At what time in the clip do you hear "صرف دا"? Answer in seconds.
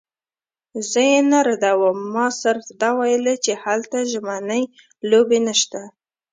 2.41-2.89